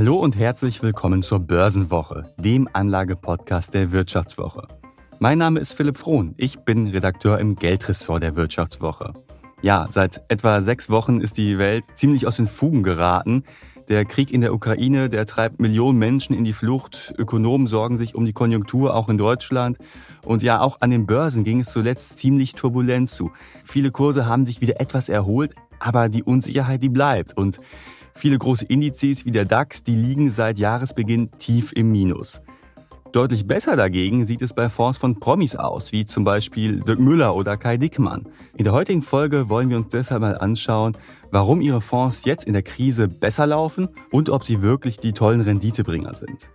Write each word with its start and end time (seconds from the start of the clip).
Hallo 0.00 0.14
und 0.14 0.38
herzlich 0.38 0.80
willkommen 0.80 1.22
zur 1.22 1.40
Börsenwoche, 1.40 2.32
dem 2.38 2.68
Anlagepodcast 2.72 3.74
der 3.74 3.90
Wirtschaftswoche. 3.90 4.64
Mein 5.18 5.38
Name 5.38 5.58
ist 5.58 5.72
Philipp 5.72 5.98
Frohn, 5.98 6.36
ich 6.36 6.60
bin 6.60 6.86
Redakteur 6.86 7.40
im 7.40 7.56
Geldressort 7.56 8.22
der 8.22 8.36
Wirtschaftswoche. 8.36 9.12
Ja, 9.60 9.88
seit 9.90 10.22
etwa 10.28 10.60
sechs 10.60 10.88
Wochen 10.88 11.20
ist 11.20 11.36
die 11.36 11.58
Welt 11.58 11.82
ziemlich 11.94 12.28
aus 12.28 12.36
den 12.36 12.46
Fugen 12.46 12.84
geraten. 12.84 13.42
Der 13.88 14.04
Krieg 14.04 14.32
in 14.32 14.40
der 14.40 14.54
Ukraine, 14.54 15.08
der 15.08 15.26
treibt 15.26 15.58
Millionen 15.58 15.98
Menschen 15.98 16.36
in 16.36 16.44
die 16.44 16.52
Flucht. 16.52 17.12
Ökonomen 17.18 17.66
sorgen 17.66 17.98
sich 17.98 18.14
um 18.14 18.24
die 18.24 18.32
Konjunktur, 18.32 18.94
auch 18.94 19.08
in 19.08 19.18
Deutschland. 19.18 19.78
Und 20.24 20.44
ja, 20.44 20.60
auch 20.60 20.80
an 20.80 20.90
den 20.90 21.06
Börsen 21.06 21.42
ging 21.42 21.58
es 21.58 21.72
zuletzt 21.72 22.20
ziemlich 22.20 22.52
turbulent 22.52 23.08
zu. 23.08 23.32
Viele 23.64 23.90
Kurse 23.90 24.26
haben 24.26 24.46
sich 24.46 24.60
wieder 24.60 24.80
etwas 24.80 25.08
erholt, 25.08 25.56
aber 25.78 26.08
die 26.08 26.22
Unsicherheit, 26.22 26.82
die 26.82 26.88
bleibt. 26.88 27.36
Und 27.36 27.60
viele 28.14 28.38
große 28.38 28.64
Indizes 28.66 29.24
wie 29.24 29.30
der 29.30 29.44
DAX, 29.44 29.84
die 29.84 29.94
liegen 29.94 30.30
seit 30.30 30.58
Jahresbeginn 30.58 31.30
tief 31.38 31.72
im 31.72 31.92
Minus. 31.92 32.40
Deutlich 33.12 33.46
besser 33.46 33.74
dagegen 33.74 34.26
sieht 34.26 34.42
es 34.42 34.52
bei 34.52 34.68
Fonds 34.68 34.98
von 34.98 35.18
Promis 35.18 35.56
aus, 35.56 35.92
wie 35.92 36.04
zum 36.04 36.24
Beispiel 36.24 36.80
Dirk 36.80 36.98
Müller 36.98 37.34
oder 37.34 37.56
Kai 37.56 37.78
Dickmann. 37.78 38.28
In 38.54 38.64
der 38.64 38.74
heutigen 38.74 39.02
Folge 39.02 39.48
wollen 39.48 39.70
wir 39.70 39.78
uns 39.78 39.88
deshalb 39.88 40.20
mal 40.20 40.36
anschauen, 40.36 40.94
warum 41.30 41.62
ihre 41.62 41.80
Fonds 41.80 42.24
jetzt 42.26 42.44
in 42.44 42.52
der 42.52 42.62
Krise 42.62 43.08
besser 43.08 43.46
laufen 43.46 43.88
und 44.10 44.28
ob 44.28 44.44
sie 44.44 44.60
wirklich 44.60 44.98
die 44.98 45.12
tollen 45.12 45.40
Renditebringer 45.40 46.12
sind. 46.12 46.50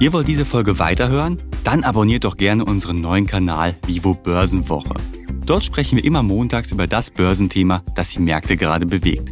Ihr 0.00 0.12
wollt 0.12 0.26
diese 0.26 0.44
Folge 0.44 0.78
weiterhören? 0.80 1.40
Dann 1.62 1.84
abonniert 1.84 2.24
doch 2.24 2.36
gerne 2.36 2.64
unseren 2.64 3.00
neuen 3.00 3.26
Kanal 3.26 3.76
Vivo 3.86 4.14
Börsenwoche. 4.14 4.94
Dort 5.46 5.64
sprechen 5.64 5.96
wir 5.96 6.04
immer 6.04 6.22
montags 6.22 6.72
über 6.72 6.86
das 6.86 7.10
Börsenthema, 7.10 7.82
das 7.94 8.10
die 8.10 8.20
Märkte 8.20 8.56
gerade 8.56 8.86
bewegt. 8.86 9.30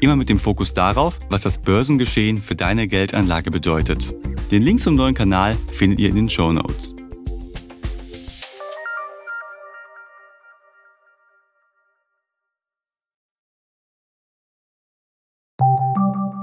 Immer 0.00 0.16
mit 0.16 0.28
dem 0.28 0.38
Fokus 0.38 0.74
darauf, 0.74 1.18
was 1.28 1.42
das 1.42 1.58
Börsengeschehen 1.58 2.42
für 2.42 2.56
deine 2.56 2.88
Geldanlage 2.88 3.50
bedeutet. 3.50 4.14
Den 4.50 4.62
Link 4.62 4.80
zum 4.80 4.94
neuen 4.94 5.14
Kanal 5.14 5.56
findet 5.70 6.00
ihr 6.00 6.08
in 6.08 6.16
den 6.16 6.28
Show 6.28 6.52
Notes. 6.52 6.94